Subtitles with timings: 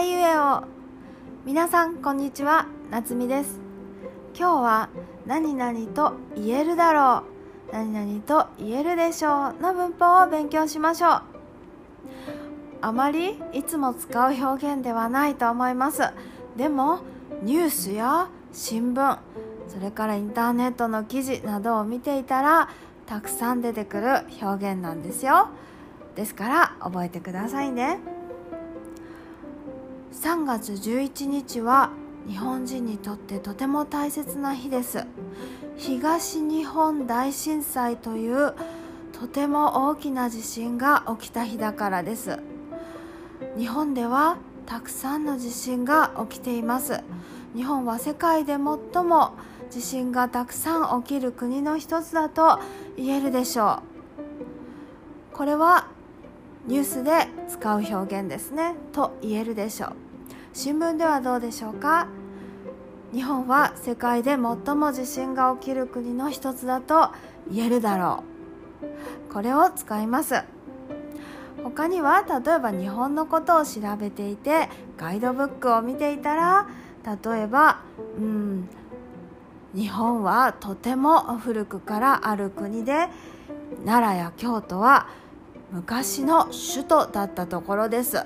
[0.00, 0.62] ゆえを
[1.44, 2.68] 皆さんこんにちは。
[2.88, 3.58] 夏美です。
[4.38, 4.88] 今日は
[5.26, 7.24] 何々と言えるだろ
[7.68, 7.72] う。
[7.72, 11.22] 何々と言えるでしょうの文法を勉強しましょう。
[12.80, 16.02] あまりいつも使う表現ではないと思います。
[16.56, 17.00] でも
[17.42, 19.18] ニュースや新聞
[19.66, 22.68] それからインターネットの記事などを見ていたら
[23.06, 25.48] たくさん出てくる表現なんですよ。
[26.14, 28.21] ですから覚えてくださいね。
[30.12, 31.90] 3月11日は
[32.28, 35.06] 日本人にとってとても大切な日です。
[35.78, 38.54] 東日本大震災という
[39.18, 42.38] とても大きな地震が起きた日だからです。
[43.56, 47.00] 日本ではたくさんの地震が起きています。
[47.56, 48.58] 日本は世界で最
[49.04, 49.32] も
[49.70, 52.60] 地震がたくさん起きる国の一つだと
[52.98, 53.80] 言えるでしょ
[55.32, 55.36] う。
[55.36, 55.88] これは
[56.66, 58.74] ニュースで使う表現ですね。
[58.92, 59.92] と言えるでしょう。
[60.52, 62.06] 新聞ではどうでしょうか？
[63.12, 67.10] 日本は世界で最も地震が起きる国の一つだと
[67.50, 68.22] 言えるだろ
[69.28, 69.32] う。
[69.32, 70.44] これを使います。
[71.64, 76.68] 他には例えば日本のことを調べていてガイドブックを見ていたら
[77.04, 77.82] 例えば
[78.18, 78.68] うん
[79.74, 83.08] 日本はとても古くからある国で
[83.84, 85.08] 奈良や京都は
[85.72, 88.24] 昔の首都だったところです。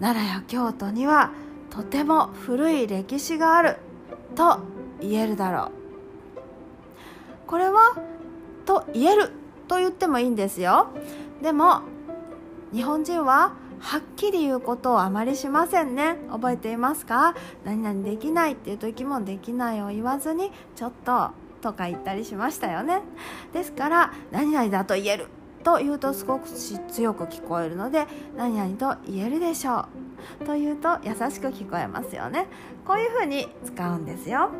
[0.00, 1.32] 奈良や京都には
[1.70, 3.76] とても古い歴史がある
[4.36, 4.60] と
[5.00, 5.70] 言えるだろう。
[7.48, 7.96] これは
[8.64, 9.32] と言える
[9.66, 10.88] と言ってもいいんですよ。
[11.42, 11.80] でも
[12.72, 16.16] 日本人ははっきり言うことをあまりしませんね。
[16.30, 17.34] 覚えていますか？
[17.64, 21.30] 何々できないっていう時もできないを言わずにちょっと
[21.60, 23.02] とか言ったりしましたよね。
[23.52, 25.26] ですから何々だと言える。
[25.66, 29.86] と言うとすごく強く聞こえるので何々と言えるでしょ
[30.40, 30.44] う。
[30.44, 32.46] と言うと優しく聞こえますよね。
[32.86, 34.50] こういうふうに使うんですよ。